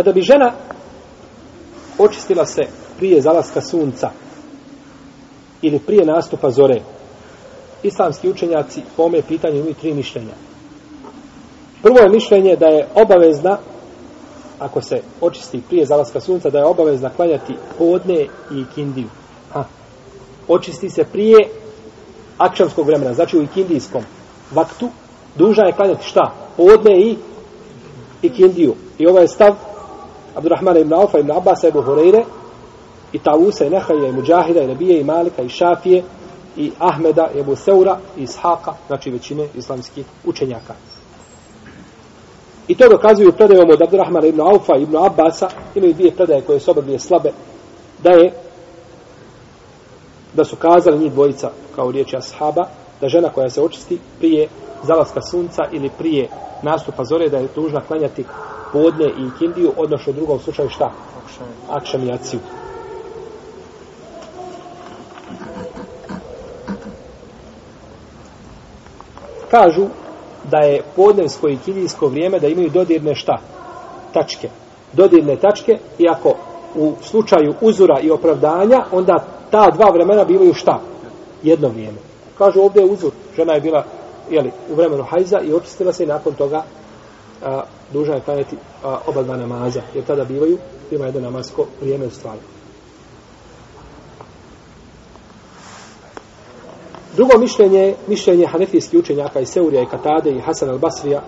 Kada 0.00 0.12
bi 0.12 0.22
žena 0.22 0.52
očistila 1.98 2.46
se 2.46 2.62
prije 2.98 3.20
zalaska 3.20 3.60
sunca 3.60 4.10
ili 5.62 5.78
prije 5.78 6.04
nastupa 6.04 6.50
zore, 6.50 6.80
islamski 7.82 8.30
učenjaci 8.30 8.82
po 8.96 9.02
ome 9.02 9.22
pitanju 9.22 9.56
imaju 9.56 9.74
tri 9.74 9.94
mišljenja. 9.94 10.32
Prvo 11.82 11.98
je 11.98 12.08
mišljenje 12.08 12.56
da 12.56 12.66
je 12.66 12.86
obavezna, 12.94 13.58
ako 14.58 14.80
se 14.80 15.02
očisti 15.20 15.62
prije 15.68 15.86
zalaska 15.86 16.20
sunca, 16.20 16.50
da 16.50 16.58
je 16.58 16.64
obavezna 16.64 17.10
klanjati 17.16 17.54
podne 17.78 18.22
i 18.50 18.64
kindiju. 18.74 19.08
Ha. 19.52 19.64
Očisti 20.48 20.90
se 20.90 21.04
prije 21.04 21.48
akšamskog 22.38 22.86
vremena, 22.86 23.14
znači 23.14 23.38
u 23.38 23.42
ikindijskom 23.42 24.02
vaktu, 24.50 24.88
duža 25.36 25.62
je 25.62 25.72
klanjati 25.72 26.06
šta? 26.06 26.32
Podne 26.56 27.00
i 27.00 27.16
ikindiju. 28.22 28.74
I 28.98 29.06
ovo 29.06 29.18
je 29.18 29.28
stav 29.28 29.69
Abdurrahmana 30.40 30.78
ibn 30.78 30.92
Aufa, 30.92 31.18
ibn 31.18 31.30
Abbas, 31.30 31.64
ibn 31.64 31.78
Hureyre, 31.78 32.24
i 33.12 33.18
Tavusa, 33.18 33.64
i 33.64 33.70
Nehaja, 33.70 34.08
i 34.08 34.12
Mujahida, 34.12 34.62
i 34.62 34.66
Nabije, 34.66 35.00
i 35.00 35.04
Malika, 35.04 35.42
i 35.42 35.48
Šafije, 35.48 36.02
i 36.56 36.72
Ahmeda, 36.78 37.28
i 37.34 37.40
Ebu 37.40 37.56
Seura, 37.56 37.98
i 38.16 38.22
Ishaqa, 38.22 38.72
znači 38.86 39.10
većine 39.10 39.48
islamskih 39.54 40.06
učenjaka. 40.24 40.74
I 42.68 42.74
to 42.74 42.88
dokazuju 42.88 43.32
predajom 43.32 43.70
od 43.70 43.82
Abdurrahmana 43.82 44.26
ibn 44.26 44.40
Aufa, 44.40 44.76
ibn 44.76 44.96
Abbasa, 44.96 45.48
imaju 45.74 45.94
dvije 45.94 46.16
predaje 46.16 46.42
koje 46.42 46.60
su 46.60 46.70
oba 46.70 46.80
dvije 46.80 46.98
slabe, 46.98 47.32
da 48.02 48.10
je 48.10 48.32
da 50.34 50.44
su 50.44 50.56
kazali 50.56 50.98
njih 50.98 51.12
dvojica 51.12 51.50
kao 51.76 51.90
riječi 51.90 52.16
ashaba, 52.16 52.64
da 53.00 53.08
žena 53.08 53.28
koja 53.28 53.50
se 53.50 53.62
očisti 53.62 53.98
prije 54.18 54.48
zalaska 54.82 55.22
sunca 55.22 55.62
ili 55.72 55.90
prije 55.98 56.28
nastupa 56.62 57.04
zore, 57.04 57.28
da 57.28 57.38
je 57.38 57.48
tužna 57.48 57.80
klanjati 57.80 58.24
podne 58.72 59.06
i 59.06 59.26
ikindiju, 59.34 59.72
odnosno 59.76 60.10
u 60.12 60.14
drugom 60.16 60.38
slučaju 60.38 60.68
šta? 60.68 60.90
Akšam 61.68 62.08
i 62.08 62.12
aciju. 62.12 62.40
Kažu 69.50 69.86
da 70.44 70.58
je 70.58 70.82
podnevsko 70.96 71.48
i 71.48 71.58
kindijsko 71.64 72.06
vrijeme 72.06 72.38
da 72.38 72.48
imaju 72.48 72.70
dodirne 72.70 73.14
šta? 73.14 73.38
Tačke. 74.12 74.48
Dodirne 74.92 75.36
tačke, 75.36 75.78
iako 75.98 76.34
u 76.74 76.92
slučaju 77.02 77.54
uzura 77.60 78.00
i 78.00 78.10
opravdanja, 78.10 78.84
onda 78.92 79.24
ta 79.50 79.70
dva 79.70 79.90
vremena 79.90 80.24
bivaju 80.24 80.54
šta? 80.54 80.80
Jedno 81.42 81.68
vrijeme. 81.68 81.98
Kažu 82.38 82.60
ovdje 82.60 82.82
je 82.82 82.90
uzur. 82.90 83.10
Žena 83.36 83.52
je 83.52 83.60
bila 83.60 83.84
jeli, 84.30 84.50
u 84.70 84.74
vremenu 84.74 85.02
hajza 85.02 85.40
i 85.40 85.52
očistila 85.52 85.92
se 85.92 86.04
i 86.04 86.06
nakon 86.06 86.34
toga 86.34 86.62
a, 87.42 87.62
duža 87.92 88.12
je 88.12 88.20
klanjati 88.20 88.56
a, 88.84 88.98
oba 89.06 89.22
dva 89.22 89.36
namaza, 89.36 89.82
jer 89.94 90.04
tada 90.04 90.24
bivaju, 90.24 90.58
ima 90.90 91.06
jedno 91.06 91.20
namasko 91.20 91.66
vrijeme 91.80 92.06
u 92.06 92.10
stvari. 92.10 92.40
Drugo 97.16 97.38
mišljenje, 97.38 97.94
mišljenje 98.06 98.46
hanefijskih 98.46 99.00
učenjaka 99.00 99.40
i 99.40 99.46
Seurija 99.46 99.82
i 99.82 99.86
Katade 99.86 100.30
i 100.30 100.40
Hasan 100.40 100.68
al-Basrija, 100.68 101.20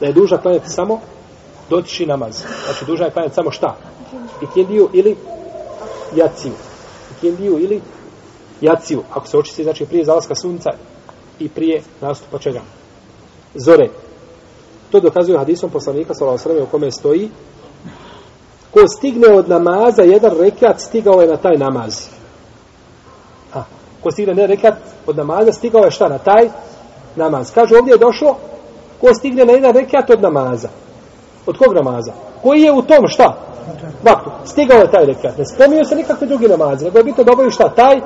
da 0.00 0.06
je 0.06 0.12
dužna 0.12 0.38
klanjati 0.38 0.70
samo 0.70 1.00
dotiči 1.70 2.06
namaz. 2.06 2.42
Znači, 2.64 2.84
duža 2.84 3.04
je 3.04 3.10
klanjati 3.10 3.34
samo 3.34 3.50
šta? 3.50 3.76
Ikindiju 4.42 4.88
ili 4.92 5.16
jaciju. 6.16 6.52
Ikindiju 7.16 7.58
ili 7.58 7.80
jaciju. 8.60 9.02
Ako 9.12 9.26
se 9.26 9.38
očisti, 9.38 9.62
znači 9.62 9.86
prije 9.86 10.04
zalaska 10.04 10.34
sunca 10.34 10.70
i 11.38 11.48
prije 11.48 11.82
nastupa 12.00 12.38
čega? 12.38 12.60
Zore. 13.54 14.03
To 14.94 15.00
dokazuje 15.00 15.38
hadisom 15.38 15.70
poslanika 15.70 16.14
sallallahu 16.14 16.48
alejhi 16.48 16.62
u 16.62 16.70
kome 16.70 16.90
stoji 16.90 17.30
ko 18.70 18.88
stigne 18.88 19.28
od 19.28 19.48
namaza 19.48 20.02
jedan 20.02 20.32
rekat 20.40 20.80
stigao 20.80 21.20
je 21.20 21.28
na 21.28 21.36
taj 21.36 21.56
namaz. 21.56 22.06
A, 23.54 23.62
ko 24.02 24.10
stigne 24.10 24.34
ne 24.34 24.46
rekat 24.46 24.74
od 25.06 25.16
namaza 25.16 25.52
stigao 25.52 25.84
je 25.84 25.90
šta 25.90 26.08
na 26.08 26.18
taj 26.18 26.48
namaz. 27.16 27.50
Kaže 27.54 27.76
ovdje 27.76 27.92
je 27.92 27.98
došlo 27.98 28.36
ko 29.00 29.14
stigne 29.14 29.44
na 29.44 29.52
jedan 29.52 29.72
rekat 29.72 30.10
od 30.10 30.22
namaza. 30.22 30.68
Od 31.46 31.58
kog 31.58 31.74
namaza? 31.74 32.12
Koji 32.42 32.62
je 32.62 32.72
u 32.72 32.82
tom 32.82 33.08
šta? 33.08 33.36
Vaktu. 34.02 34.30
Stigao 34.44 34.78
je 34.78 34.90
taj 34.90 35.06
rekat. 35.06 35.38
Ne 35.38 35.44
spominju 35.44 35.84
se 35.84 35.96
nikakve 35.96 36.26
drugi 36.26 36.48
namaze. 36.48 36.84
Nego 36.84 36.98
je 36.98 37.04
bitno 37.04 37.24
dobro 37.24 37.50
šta? 37.50 37.68
Taj 37.68 38.00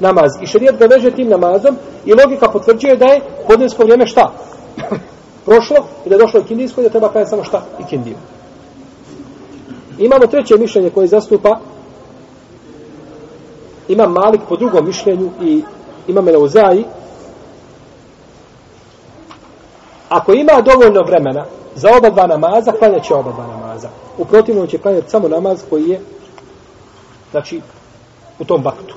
namaz. 0.00 0.32
I 0.42 0.46
šarijet 0.46 0.78
ga 0.78 0.86
veže 0.86 1.10
tim 1.10 1.28
namazom 1.28 1.76
i 2.04 2.14
logika 2.14 2.48
potvrđuje 2.48 2.96
da 2.96 3.06
je 3.06 3.20
podnesko 3.48 3.82
vrijeme 3.82 4.06
šta? 4.06 4.32
Prošlo 5.44 5.76
i 6.06 6.08
da 6.08 6.14
je 6.14 6.18
došlo 6.18 6.40
ikindijsko 6.40 6.80
i 6.80 6.84
da 6.84 6.90
treba 6.90 7.08
kajati 7.08 7.30
samo 7.30 7.44
šta? 7.44 7.62
Ikindiju. 7.80 8.16
Imamo 9.98 10.26
treće 10.26 10.56
mišljenje 10.56 10.90
koje 10.90 11.06
zastupa 11.06 11.58
ima 13.88 14.06
Malik 14.06 14.40
po 14.48 14.56
drugom 14.56 14.86
mišljenju 14.86 15.30
i 15.42 15.62
ima 16.08 16.20
Meleuzaji 16.20 16.84
ako 20.08 20.32
ima 20.32 20.60
dovoljno 20.60 21.02
vremena 21.02 21.44
za 21.74 21.88
oba 21.96 22.10
dva 22.10 22.26
namaza, 22.26 22.72
klanjat 22.72 23.04
će 23.04 23.14
oba 23.14 23.32
dva 23.32 23.46
namaza. 23.46 23.88
U 24.18 24.24
protivnom 24.24 24.66
će 24.66 24.78
klanjati 24.78 25.10
samo 25.10 25.28
namaz 25.28 25.62
koji 25.70 25.88
je 25.88 26.00
znači 27.30 27.60
u 28.38 28.44
tom 28.44 28.62
vaktu. 28.64 28.94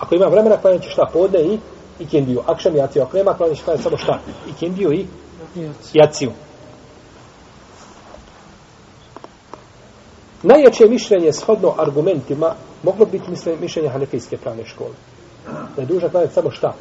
Ako 0.00 0.14
ima 0.14 0.26
vremena, 0.26 0.56
klanjat 0.56 0.82
će 0.82 0.90
šta 0.90 1.10
podne 1.12 1.40
i 1.40 1.58
ikindiju. 1.98 2.40
Akšam 2.46 2.76
i 2.76 2.80
aciju. 2.80 3.02
Ako 3.02 3.16
nema, 3.16 3.34
klanjat 3.34 3.56
će 3.56 3.64
klanjati 3.64 3.82
samo 3.82 3.96
šta? 3.96 4.18
Ikindiju 4.50 4.92
i 4.92 5.06
jaciju. 5.92 6.32
Najjače 10.42 10.86
mišljenje 10.88 11.32
shodno 11.32 11.74
argumentima 11.78 12.54
moglo 12.82 13.06
biti 13.06 13.30
mišljenje 13.60 13.88
hanefijske 13.88 14.36
pravne 14.36 14.66
škole. 14.66 14.94
Da 15.76 15.82
je 15.82 15.86
duža 15.86 16.08
klanjati 16.08 16.34
samo 16.34 16.50
šta? 16.50 16.74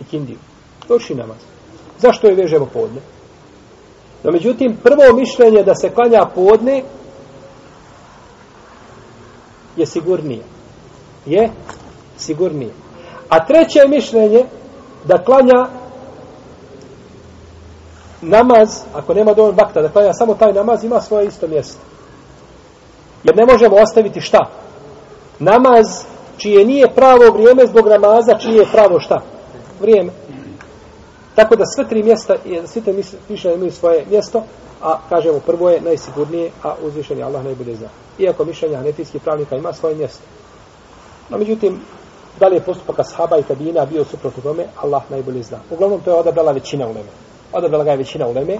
Ikindiju. 0.00 0.38
Doši 0.88 1.14
namaz. 1.14 1.36
Zašto 1.98 2.26
je 2.26 2.34
vežemo 2.34 2.66
podne? 2.66 3.00
No, 4.24 4.30
međutim, 4.30 4.76
prvo 4.82 5.16
mišljenje 5.16 5.62
da 5.62 5.74
se 5.74 5.90
klanja 5.90 6.24
podne 6.34 6.82
je 9.76 9.86
sigurnije. 9.86 10.42
Je 11.26 11.50
sigurnije. 12.16 12.72
A 13.28 13.46
treće 13.46 13.88
mišljenje 13.88 14.44
da 15.04 15.24
klanja 15.24 15.77
namaz, 18.20 18.82
ako 18.94 19.14
nema 19.14 19.34
dovoljno 19.34 19.62
vakta, 19.62 19.82
da 19.82 19.88
klanja 19.88 20.12
samo 20.12 20.34
taj 20.34 20.52
namaz, 20.52 20.84
ima 20.84 21.00
svoje 21.00 21.26
isto 21.26 21.48
mjesto. 21.48 21.80
Jer 23.24 23.36
ne 23.36 23.46
možemo 23.46 23.76
ostaviti 23.76 24.20
šta? 24.20 24.50
Namaz 25.38 26.04
čije 26.38 26.64
nije 26.64 26.94
pravo 26.94 27.30
vrijeme 27.32 27.66
zbog 27.66 27.88
namaza, 27.88 28.38
čije 28.38 28.56
je 28.56 28.72
pravo 28.72 29.00
šta? 29.00 29.20
Vrijeme. 29.80 30.12
Tako 31.34 31.56
da 31.56 31.64
sve 31.66 31.88
tri 31.88 32.02
mjesta, 32.02 32.34
svi 32.66 32.80
te 32.80 32.94
mišljenja 33.28 33.56
imaju 33.56 33.72
svoje 33.72 34.04
mjesto, 34.10 34.42
a 34.82 34.98
kažemo 35.08 35.40
prvo 35.46 35.70
je 35.70 35.80
najsigurnije, 35.80 36.50
a 36.62 36.74
uzvišen 36.82 37.18
je 37.18 37.24
Allah 37.24 37.44
najbolje 37.44 37.76
zna. 37.76 37.88
Iako 38.18 38.44
mišljenja 38.44 38.76
hanefijskih 38.76 39.22
pravnika 39.22 39.56
ima 39.56 39.72
svoje 39.72 39.94
mjesto. 39.94 40.22
No 41.30 41.38
međutim, 41.38 41.80
da 42.40 42.48
li 42.48 42.56
je 42.56 42.60
postupak 42.60 42.98
ashaba 42.98 43.38
i 43.38 43.42
tabina 43.42 43.86
bio 43.86 44.04
suprotno 44.04 44.42
tome, 44.42 44.66
Allah 44.76 45.02
najbolje 45.10 45.42
zna. 45.42 45.58
Uglavnom, 45.70 46.00
to 46.00 46.10
je 46.10 46.16
odabrala 46.16 46.52
većina 46.52 46.86
u 46.86 46.90
uleme. 46.90 47.27
Odabrala 47.52 47.84
ga 47.84 47.90
je 47.90 47.96
većina 47.96 48.26
uleme 48.26 48.58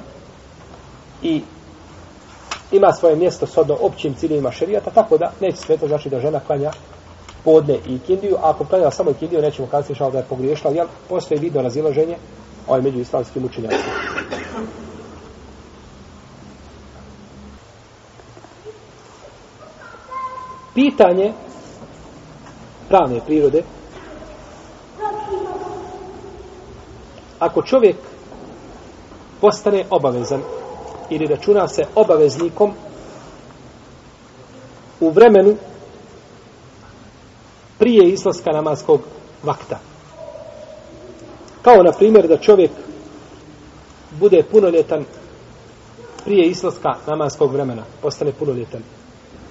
i 1.22 1.43
ima 2.72 2.93
svoje 2.93 3.16
mjesto 3.16 3.47
s 3.47 3.56
odno 3.56 3.76
općim 3.81 4.15
ciljima 4.15 4.50
šerijata, 4.50 4.91
tako 4.91 5.19
da 5.19 5.32
neće 5.41 5.56
sve 5.56 5.76
to 5.76 5.88
znači 5.88 6.10
da 6.10 6.21
žena 6.21 6.41
klanja 6.41 6.71
podne 7.44 7.78
i 7.87 7.98
kindiju, 7.98 8.37
a 8.37 8.50
ako 8.50 8.65
klanja 8.65 8.91
samo 8.91 9.12
kindiju, 9.12 9.43
nećemo 9.43 9.69
kazati 9.69 9.94
šal 9.94 10.10
da 10.10 10.19
je 10.19 10.25
pogriješila, 10.28 10.72
jer 10.72 10.87
postoje 11.09 11.41
vidno 11.41 11.62
razilaženje 11.62 12.16
ovaj 12.66 12.82
među 12.82 13.00
islamskim 13.00 13.44
učenjacima. 13.44 13.93
Pitanje 20.74 21.33
pravne 22.89 23.21
prirode. 23.27 23.63
Ako 27.39 27.63
čovjek 27.63 27.97
postane 29.41 29.85
obavezan 29.91 30.43
ili 31.11 31.27
računa 31.27 31.69
se 31.69 31.85
obaveznikom 31.95 32.73
u 35.01 35.11
vremenu 35.11 35.57
prije 37.79 38.09
izlaska 38.09 38.51
namaskog 38.51 39.01
vakta. 39.43 39.79
Kao 41.63 41.83
na 41.83 41.93
primjer 41.93 42.29
da 42.29 42.37
čovjek 42.37 42.71
bude 44.21 44.43
punoljetan 44.51 45.05
prije 46.25 46.47
izlaska 46.47 46.95
namaskog 47.07 47.53
vremena, 47.53 47.83
postane 48.03 48.33
punoljetan. 48.33 48.83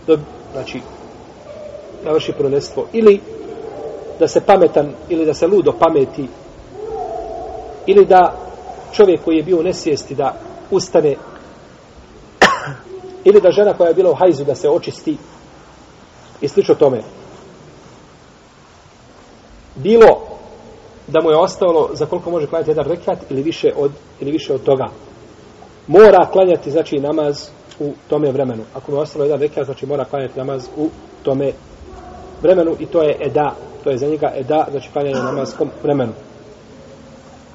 Do, 0.07 0.19
znači, 0.51 0.81
navrši 2.05 2.31
punoljetstvo. 2.31 2.85
Ili 2.93 3.21
da 4.19 4.27
se 4.27 4.41
pametan, 4.41 4.93
ili 5.09 5.25
da 5.25 5.33
se 5.33 5.47
ludo 5.47 5.71
pameti, 5.71 6.27
ili 7.85 8.05
da 8.05 8.46
čovjek 8.91 9.23
koji 9.23 9.37
je 9.37 9.43
bio 9.43 9.59
u 9.59 9.63
nesvijesti 9.63 10.15
da 10.15 10.33
ustane 10.71 11.15
Ili 13.27 13.41
da 13.41 13.51
žena 13.51 13.73
koja 13.73 13.87
je 13.87 13.93
bila 13.93 14.11
u 14.11 14.15
hajzu 14.15 14.43
da 14.43 14.55
se 14.55 14.69
očisti 14.69 15.17
i 16.41 16.47
slično 16.47 16.75
tome. 16.75 17.01
Bilo 19.75 20.27
da 21.07 21.21
mu 21.21 21.29
je 21.29 21.37
ostalo 21.37 21.89
za 21.93 22.05
koliko 22.05 22.31
može 22.31 22.47
klanjati 22.47 22.71
jedan 22.71 22.85
rekat 22.85 23.19
ili 23.29 23.41
više 23.41 23.73
od, 23.75 23.91
ili 24.19 24.31
više 24.31 24.53
od 24.53 24.63
toga. 24.63 24.85
Mora 25.87 26.29
klanjati 26.31 26.71
znači 26.71 26.99
namaz 26.99 27.49
u 27.79 27.93
tome 28.09 28.31
vremenu. 28.31 28.63
Ako 28.75 28.91
mu 28.91 28.97
je 28.97 29.01
ostalo 29.01 29.25
jedan 29.25 29.39
rekat, 29.39 29.65
znači 29.65 29.85
mora 29.85 30.05
klanjati 30.05 30.37
namaz 30.37 30.67
u 30.77 30.89
tome 31.23 31.51
vremenu 32.41 32.75
i 32.79 32.85
to 32.85 33.03
je 33.03 33.17
eda, 33.19 33.55
to 33.83 33.89
je 33.89 33.97
za 33.97 34.07
njega 34.07 34.31
eda, 34.35 34.67
znači 34.71 34.89
klanjanje 34.93 35.23
namazkom 35.23 35.69
vremenu. 35.83 36.13